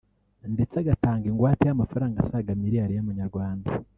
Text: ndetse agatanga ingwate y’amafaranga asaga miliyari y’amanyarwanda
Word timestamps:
ndetse 0.53 0.75
agatanga 0.77 1.25
ingwate 1.31 1.63
y’amafaranga 1.65 2.15
asaga 2.23 2.59
miliyari 2.61 2.91
y’amanyarwanda 2.93 3.69